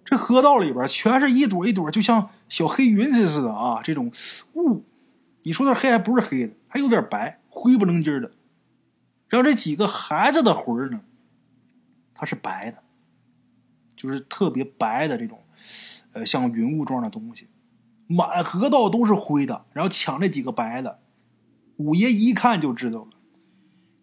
[0.04, 3.80] 这河道里边全是一朵一朵，就像小黑云似的啊！
[3.82, 4.12] 这种
[4.56, 4.84] 雾，
[5.44, 8.32] 你说那黑还不是黑的，还有点白，灰不楞叽的。
[9.30, 11.02] 然后这几个孩子的魂呢？
[12.16, 12.84] 它是白的，
[13.96, 15.44] 就是特别白的这种，
[16.14, 17.48] 呃，像云雾状的东西，
[18.08, 21.00] 满河道都是灰的，然后抢这几个白的，
[21.78, 23.10] 五爷一看就知道了，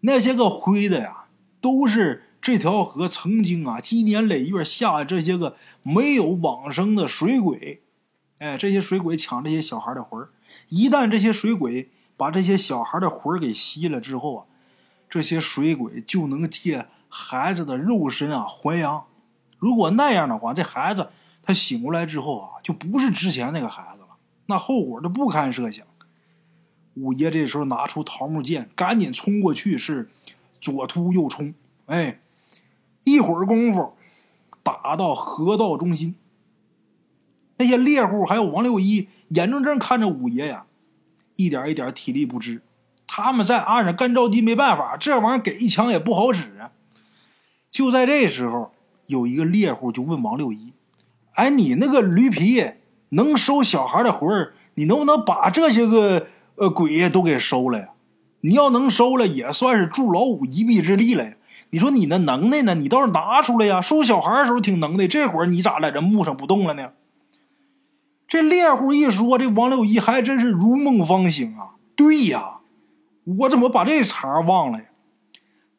[0.01, 1.25] 那些个灰的呀，
[1.61, 7.81] 都是这条河曾经啊积年累月下这些个没有往生的水鬼，
[8.39, 10.27] 哎，这些水鬼抢这些小孩的魂
[10.67, 11.89] 一旦这些水鬼
[12.21, 14.45] 把这些小孩的魂给吸了之后啊，
[15.09, 16.85] 这些水鬼就能借。
[17.09, 19.05] 孩子的肉身啊，还阳。
[19.57, 21.09] 如果那样的话，这孩子
[21.41, 24.09] 他醒过来之后啊，就不是之前那个孩子了，
[24.45, 25.83] 那后果都不堪设想。
[26.93, 30.11] 五爷这时候拿出桃木剑，赶紧冲过去，是
[30.59, 31.55] 左突右冲，
[31.87, 32.21] 哎，
[33.03, 33.95] 一会儿功夫
[34.61, 36.13] 打到河道中心。
[37.57, 40.67] 那些猎户还有王六一眼睁睁看着五爷呀，
[41.43, 42.61] 一点一点体力不支，
[43.07, 46.71] 他们在岸上干着急，没办法，这玩意儿给一枪也不好使啊。
[47.69, 48.71] 就在这时候，
[49.07, 50.73] 有一个猎户就问王六一
[51.35, 52.71] ：“哎，你那个驴皮
[53.09, 57.89] 能收小孩的魂儿，你能不能把这些个呃鬼都给收了呀？
[58.41, 61.33] 你要能收了，也算是助老五一臂之力了呀。
[61.71, 62.75] 你说你那能耐呢？
[62.75, 63.79] 你倒是拿出来呀！
[63.79, 66.89] 收小孩的时候挺能耐，这会儿你咋在这木上不动了呢？”
[68.31, 71.75] 这猎户一说，这王六一还真是如梦方醒啊！
[71.97, 72.61] 对呀，
[73.25, 74.85] 我怎么把这茬忘了呀？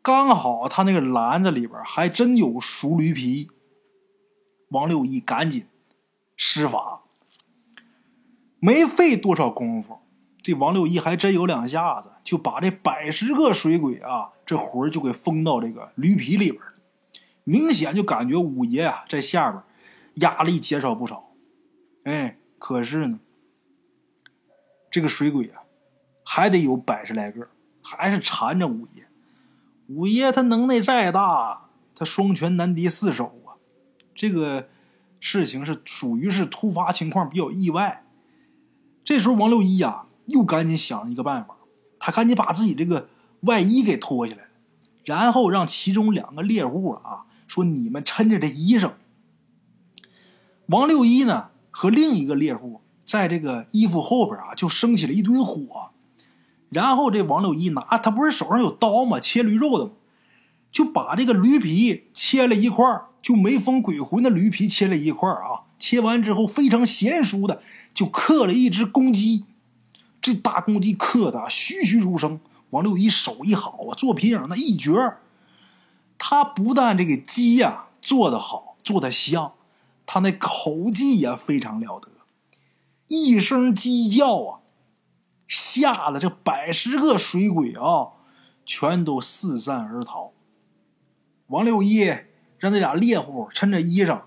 [0.03, 3.49] 刚好他那个篮子里边还真有熟驴皮，
[4.69, 5.65] 王六一赶紧
[6.37, 7.05] 施法，
[8.61, 10.01] 没费多少功夫，
[10.43, 16.62] 这王六一还真有两下子，就把这百十个水鬼啊，这魂就给封到这个驴皮里边
[17.45, 19.62] 明显就感觉五爷啊在下边
[20.17, 21.31] 压力减少不少。
[22.05, 23.18] 哎，可是呢，
[24.88, 25.62] 这个水鬼啊
[26.25, 27.48] 还得有百十来个，
[27.83, 29.09] 还是缠着五爷。
[29.88, 33.59] 五爷他能耐再大，他双拳难敌四手啊！
[34.14, 34.68] 这个
[35.18, 38.07] 事情是属于是突发情况，比较意外。
[39.03, 41.57] 这时候王六一呀，又赶紧想了一个办法，
[41.98, 43.09] 他赶紧把自己这个
[43.40, 44.44] 外衣给脱下来，
[45.05, 48.92] 然后让其中两个猎户啊说：“你们抻着这衣裳。”
[50.70, 55.91] 王六一呢和另一个猎户在这个衣服后边啊就升起了一堆火。
[56.69, 59.19] 然后这王六一拿，他不是手上有刀吗？
[59.19, 59.91] 切驴肉的？
[60.71, 62.87] 就把这个驴皮切了一块
[63.21, 65.67] 就没封鬼魂的驴皮切了一块啊。
[65.79, 67.61] 切完之后，非常娴熟的
[67.93, 69.45] 就刻了一只公鸡。
[70.21, 72.41] 这大公鸡刻的栩栩如生。
[72.71, 74.93] 王六一手艺好啊，做皮影那一绝。
[76.17, 79.53] 他不但这个鸡呀做的好，做的香，
[80.13, 82.10] 他那口技也非常了得。
[83.06, 84.60] 一声鸡叫啊！
[85.48, 88.13] 吓得这百十个水鬼啊，
[88.67, 90.33] 全都四散而逃。
[91.46, 92.04] 王六一
[92.58, 94.25] 让那俩猎户趁着衣裳，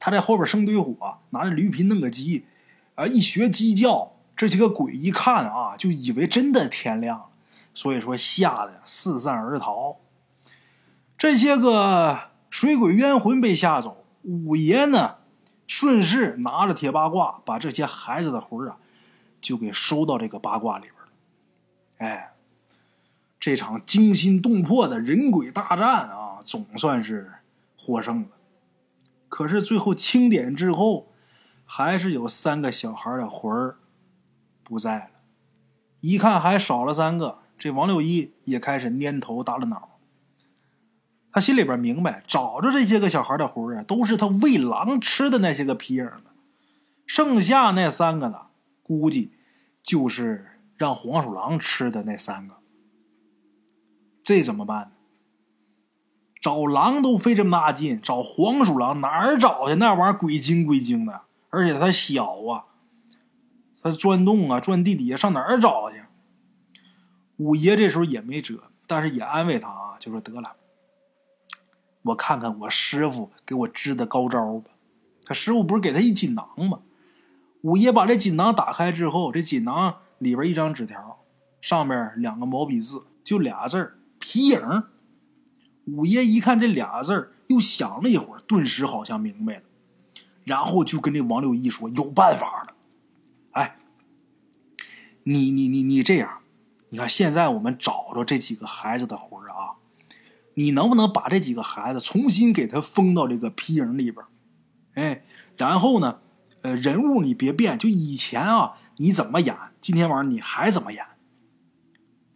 [0.00, 2.46] 他在后边生堆火，拿着驴皮弄个鸡，
[2.96, 7.26] 啊，一学鸡叫，这几个鬼一看啊，就以为真的天亮了，
[7.72, 9.98] 所以说吓得四散而逃。
[11.16, 15.17] 这些个水鬼冤魂被吓走，五爷呢，
[15.68, 18.78] 顺势拿着铁八卦，把这些孩子的魂啊。
[19.40, 21.08] 就给收到这个八卦里边了，
[21.98, 22.34] 哎，
[23.38, 27.34] 这场惊心动魄的人鬼大战啊，总算是
[27.78, 28.30] 获胜了。
[29.28, 31.12] 可是最后清点之后，
[31.64, 33.76] 还是有三个小孩的魂儿
[34.64, 35.10] 不在了。
[36.00, 39.87] 一看还少了三个，这王六一也开始蔫头耷了脑。
[41.38, 46.32] 他心里边明白，找着这些个小孩的魂啊，都是他喂狼吃的那些个皮影子。
[47.06, 48.46] 剩下那三个呢，
[48.82, 49.30] 估计
[49.80, 52.56] 就是让黄鼠狼吃的那三个。
[54.20, 54.90] 这怎么办？
[56.40, 59.76] 找狼都费这么大劲，找黄鼠狼哪儿找去？
[59.76, 61.20] 那玩意儿鬼精鬼精的，
[61.50, 62.64] 而且它小啊，
[63.80, 66.02] 它钻洞啊，钻地底下，上哪儿找去？
[67.36, 70.56] 五爷这时候也没辙，但是也安慰他啊，就说得了，
[72.02, 74.70] 我看看我师傅给我支的高招吧。
[75.24, 76.80] 他师傅不是给他一锦囊吗？
[77.62, 81.18] 五爷把这锦囊打开之后，这锦囊里边一张纸条，
[81.60, 84.84] 上面两个毛笔字，就俩字儿“皮影”。
[85.86, 89.62] 五爷一看这俩字儿，又想了一会儿，顿时好像明白了，
[90.44, 92.74] 然后就跟这王六一说：“有办法了，
[93.52, 93.78] 哎，
[95.24, 96.40] 你你你你这样，
[96.90, 99.77] 你看现在我们找着这几个孩子的魂儿啊，
[100.58, 104.26] 你能不能把这几个孩子重新给他封到这个皮影里边？
[104.94, 105.24] 哎，
[105.56, 106.18] 然后呢，
[106.62, 111.06] 呃，人物你别变，就以前啊你怎么演，今天晚上你还怎么演？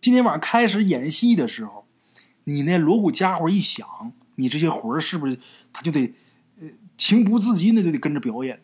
[0.01, 1.83] 今天晚上开始演戏的时候。”
[2.45, 3.87] 你那锣鼓家伙一响，
[4.35, 5.39] 你这些魂儿是不是
[5.73, 6.13] 他就得
[6.61, 8.61] 呃情不自禁的就得跟着表演？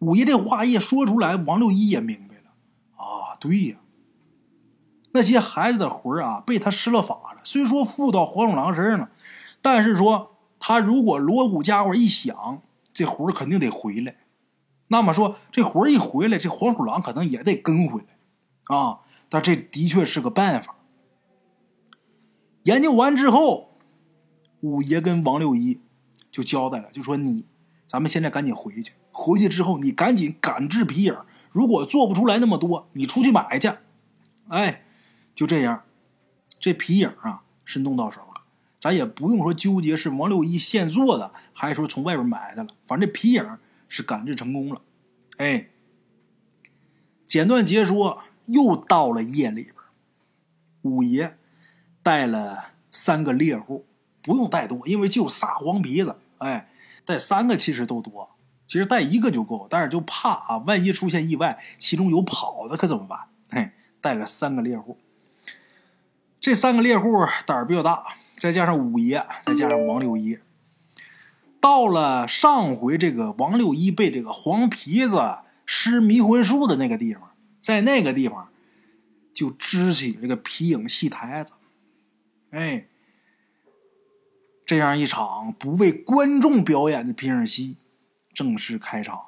[0.00, 2.50] 五爷这话一说出来，王六一也明白了
[2.96, 3.76] 啊，对呀，
[5.14, 9.10] 那些孩子的魂儿啊被他施了法了，虽说附到黄鼠狼身上了，
[9.62, 12.60] 但是说他如果锣鼓家伙一响，
[12.92, 14.16] 这魂儿肯定得回来。
[14.88, 19.00] 那么说这魂儿一回来，这黄鼠狼可能也得跟回来啊。
[19.28, 20.76] 但这的确是个办法。
[22.64, 23.76] 研究完之后，
[24.60, 25.80] 五爷跟王六一
[26.30, 27.44] 就交代了，就说：“你，
[27.86, 28.92] 咱们现在赶紧回去。
[29.12, 31.16] 回去之后，你赶紧赶制皮影。
[31.50, 33.70] 如果做不出来那么多，你出去买去。
[34.48, 34.83] 哎，
[35.34, 35.84] 就这样，
[36.58, 38.42] 这皮影啊是弄到手了，
[38.80, 42.70] 咱也不用说纠结是王六一现做的，还是说从外边买的了。
[42.86, 43.58] 反正这皮影
[43.88, 44.80] 是赶制成功了。
[45.38, 45.70] 哎，
[47.26, 49.74] 简短截说，又到了夜里边，
[50.82, 51.38] 五爷。”
[52.04, 53.86] 带了三个猎户，
[54.20, 56.16] 不用带多，因为就仨黄皮子。
[56.36, 56.70] 哎，
[57.06, 59.66] 带三个其实都多，其实带一个就够。
[59.70, 63.20] 但是就怕啊，万一出现意外，其中有跑的可怎么办？
[63.50, 63.70] 嘿，
[64.02, 64.98] 带了三个猎户。
[66.44, 68.04] 这三个猎户胆儿比较大，
[68.36, 70.38] 再加上五爷，再加上王六一，
[71.58, 77.30] 到了上回这个王六一被这个黄皮子施迷魂术的那个地方，
[77.62, 78.50] 在那个地方
[79.32, 81.54] 就支起这个皮影戏台子。
[82.50, 82.88] 哎，
[84.66, 87.78] 这样一场不为观众表演的皮影戏
[88.34, 89.18] 正式开场。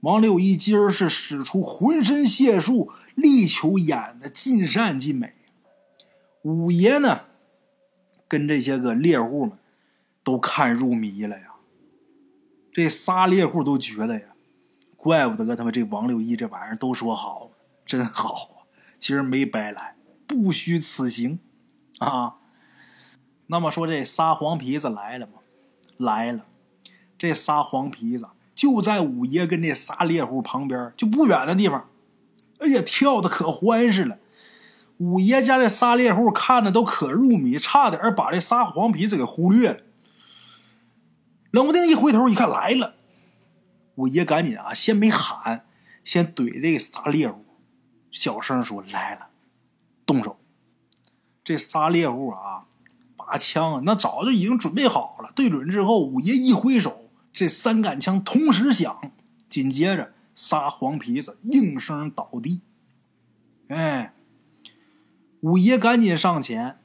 [0.00, 5.34] 王六一今儿是使出浑身解数，力求演的尽善尽美。
[6.42, 7.22] 五爷呢，
[8.26, 9.58] 跟这些个猎户们
[10.24, 11.54] 都看入迷了呀。
[12.72, 14.28] 这仨猎户都觉得呀，
[14.96, 17.50] 怪不得他们这王六一这玩意儿都说好，
[17.84, 18.56] 真好啊！
[18.98, 21.40] 今儿没白来，不虚此行。
[21.98, 22.36] 啊，
[23.48, 25.32] 那么说这仨黄皮子来了吗？
[25.98, 26.46] 来了，
[27.18, 31.90] 这仨黄皮子就在五爷跟这仨猎户旁边，就不远的地方。
[32.60, 34.18] 哎呀，跳的可欢实了。
[35.00, 39.80] 五爷家这仨猎户看的都可入迷，差点把这仨黄皮子给忽略了。
[41.50, 42.96] 冷不丁一回头一看来了，
[43.94, 45.64] 五爷赶紧啊，先没喊，
[46.04, 47.46] 先怼这仨猎户，
[48.10, 49.28] 小声说：“来了，
[50.04, 50.38] 动手。”
[51.42, 52.66] 这仨猎户啊，
[53.16, 55.32] 把枪，那早就已经准备好了。
[55.34, 59.10] 对准之后，五爷一挥手，这三杆枪同时响，
[59.48, 62.60] 紧接着仨黄皮子应声倒地。
[63.68, 64.12] 哎，
[65.40, 66.78] 五爷赶紧上前，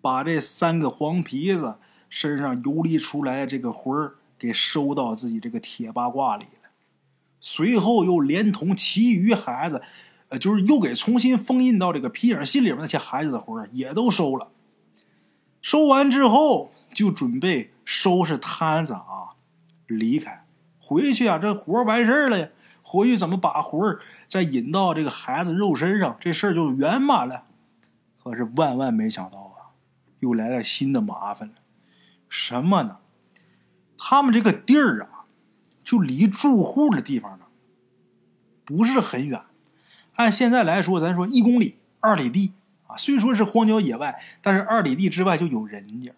[0.00, 1.76] 把这三个黄皮子
[2.08, 6.70] 身上游离出来的这个魂儿给收到自己这个铁八卦里了。
[7.40, 9.82] 随后又连同其余孩子。
[10.30, 14.48] 呃，就是又给重新封印到这个皮影戏里面那些孩子的魂儿也都收了。
[15.62, 19.40] 收完之后，就准备收拾摊子啊，
[19.86, 20.44] 离开，
[20.82, 22.48] 回去啊，这活完事儿了呀。
[22.82, 27.44] 回去怎么把魂儿再引到这个孩子肉身上，这事儿就圆满了。
[28.28, 29.72] 可是万万没想到啊，
[30.18, 31.54] 又来了新的麻烦了。
[32.28, 32.98] 什么呢？
[33.96, 35.24] 他们这个地儿啊，
[35.82, 37.46] 就离住户的地方呢，
[38.66, 39.42] 不是很远。
[40.16, 42.52] 按现在来说，咱说一公里、二里地
[42.86, 46.12] 啊，虽说是荒郊野外，但是二里地之外就有人家。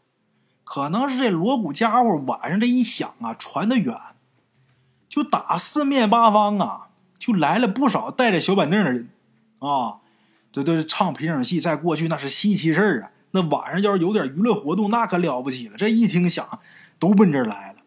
[0.65, 3.97] 可能是这锣鼓家伙晚上这一响啊，传得远，
[5.09, 9.11] 就打四面八方啊，就来了不少带着小板凳的人
[9.61, 10.01] 啊。
[10.53, 13.11] 这都是唱皮影戏，在过去那是稀奇事儿啊。
[13.32, 15.76] 那晚上要是有点娱乐活动，那可了不起了。
[15.76, 16.59] 这一听响，
[16.98, 17.78] 都奔这儿来了。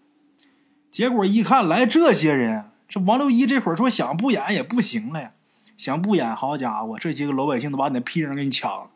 [0.89, 5.33] 结果一看来这些人，这王六一这会儿说想不演也不行了呀。
[5.75, 8.91] 想不演，好家伙，这些个老百姓都把你的皮影给你抢了。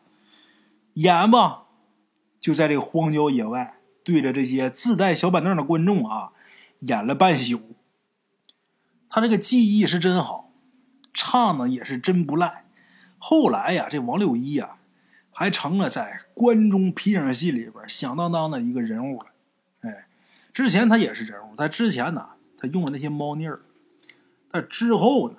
[0.94, 1.64] 演吧，
[2.40, 6.30] 就在这个荒郊野外，对着这些自带小板凳的观众啊，
[6.78, 7.60] 演了半宿。
[9.10, 10.50] 他这个技艺是真好，
[11.12, 12.64] 唱的也是真不赖。
[13.18, 14.76] 后来呀，这王六一呀，
[15.32, 19.26] 还成了在关中皮影戏里边响当当的一个人物了。
[19.80, 20.06] 哎，
[20.52, 23.62] 之前他也是人物，他之前呢，他用了那些猫腻儿，
[24.48, 25.36] 但之后呢，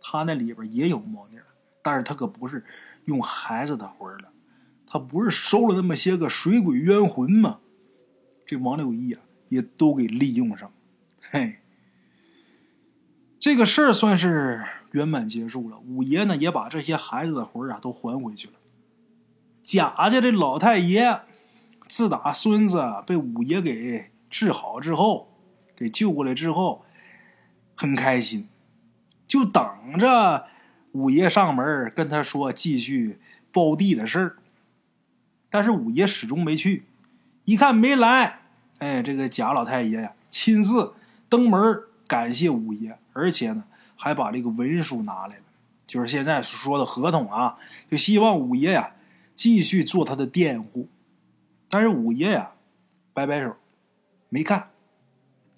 [0.00, 1.46] 他那里边也有猫腻儿，
[1.80, 2.64] 但是他可不是
[3.04, 4.32] 用孩子的魂儿了，
[4.84, 7.60] 他不是收了那么些个水鬼冤魂吗？
[8.44, 10.72] 这王六一啊，也都给利用上，
[11.30, 11.60] 嘿，
[13.38, 14.64] 这个事儿算是。
[14.92, 18.54] 圆满结束了，五爷呢也把这些孩子的魂啊都还回去了。
[19.62, 21.20] 贾家这老太爷，
[21.86, 25.32] 自打孙子被五爷给治好之后，
[25.76, 26.84] 给救过来之后，
[27.76, 28.48] 很开心，
[29.28, 29.62] 就等
[29.98, 30.46] 着
[30.92, 33.20] 五爷上门跟他说继续
[33.52, 34.36] 包地的事儿。
[35.48, 36.86] 但是五爷始终没去，
[37.44, 38.40] 一看没来，
[38.78, 40.94] 哎，这个贾老太爷呀亲自
[41.28, 41.60] 登门
[42.08, 43.64] 感谢五爷，而且呢。
[44.02, 45.42] 还把这个文书拿来了，
[45.86, 47.58] 就是现在说的合同啊，
[47.90, 48.94] 就希望五爷呀
[49.34, 50.88] 继续做他的佃户。
[51.68, 52.52] 但是五爷呀
[53.12, 53.54] 摆摆手，
[54.30, 54.70] 没干。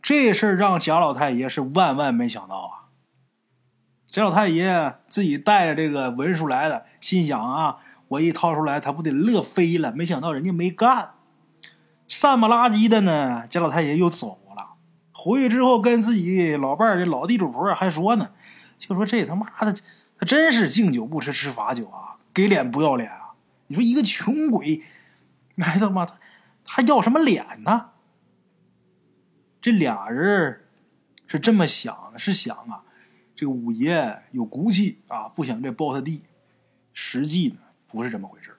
[0.03, 2.91] 这事儿让贾老太爷是万万没想到啊！
[4.09, 7.77] 贾老太爷自己带着这个文书来的，心想啊，
[8.09, 9.93] 我一掏出来，他不得乐飞了？
[9.93, 11.15] 没想到人家没干，
[12.09, 13.45] 散不拉几的呢。
[13.49, 14.41] 贾老太爷又走。
[15.25, 18.33] 回去之后，跟自己老伴儿这老地主婆还说呢，
[18.77, 19.73] 就说这他妈的，
[20.19, 23.35] 他真是敬酒不吃吃罚酒啊，给脸不要脸啊！
[23.69, 24.83] 你说一个穷鬼，
[25.59, 26.19] 哎他妈他
[26.65, 27.91] 他要什么脸呢？
[29.61, 30.65] 这俩人
[31.29, 32.83] 是这么想的，是想啊，
[33.37, 36.23] 这个五爷有骨气啊，不想这包他地。
[36.93, 38.57] 实际呢，不是这么回事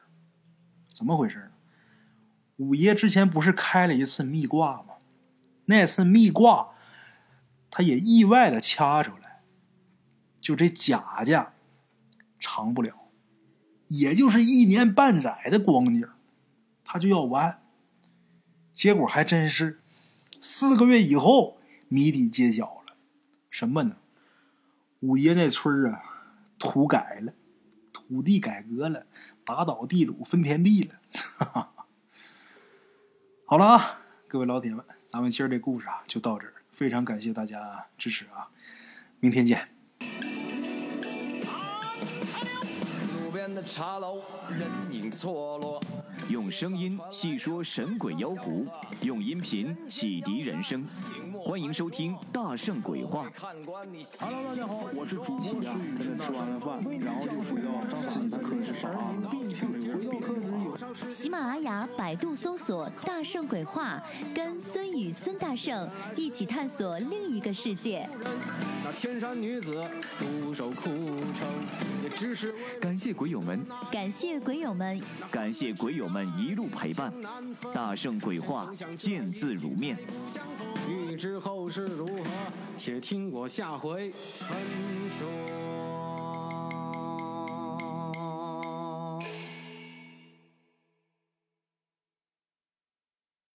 [0.94, 1.52] 怎么回事呢？
[2.56, 4.93] 五爷之前不是开了一次密卦吗？
[5.74, 6.76] 那次密卦，
[7.72, 9.42] 他也意外的掐出来，
[10.40, 11.54] 就这贾家
[12.40, 13.10] 长不了，
[13.88, 16.08] 也就是一年半载的光景，
[16.86, 17.64] 他就要完。
[18.72, 19.80] 结果还真是，
[20.40, 21.58] 四个月以后
[21.88, 22.96] 谜底揭晓了，
[23.50, 23.98] 什么呢？
[25.00, 26.02] 五爷那村啊，
[26.60, 27.34] 土改了，
[27.92, 29.08] 土地改革了，
[29.44, 31.00] 打倒地主分田地了。
[33.46, 34.86] 好了啊，各位老铁们。
[35.14, 36.54] 咱们今儿这故事啊，就到这儿。
[36.72, 38.50] 非常感谢大家支持啊！
[39.20, 39.70] 明天见。
[43.24, 45.80] 路边的茶楼，人影错落。
[46.30, 48.66] 用声音细说神鬼妖狐，
[49.02, 50.84] 用音频启迪人生。
[51.44, 53.28] 欢迎收听《大圣鬼话》。
[54.20, 57.70] Hello，大家好，我是主播孙宇，吃完了饭，然后就回到
[58.08, 59.14] 自己的课室上啊。
[61.10, 64.02] 喜马拉雅、百度搜索“大圣鬼话”，
[64.34, 68.10] 跟孙宇、孙大圣一起探索另一个世界。
[68.84, 69.84] 那天山女子
[70.20, 70.94] 独守空
[71.34, 71.48] 城，
[72.04, 75.02] 也只是感谢鬼友们，感谢鬼友们，
[75.32, 77.14] 感谢鬼友们一路陪伴。
[77.74, 79.98] 大圣鬼话，见字如面。
[80.90, 82.24] 欲知后事如何，
[82.76, 84.58] 且听我下回分
[85.18, 85.73] 说。